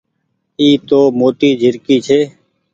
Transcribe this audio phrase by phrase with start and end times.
[0.59, 2.19] اي تو موٽي جهرڪي ڇي۔